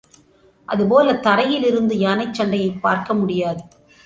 [0.67, 3.63] அதுபோல தரையிலிருந்து யானைச் சண்டையைப் பார்க்க முடியாது.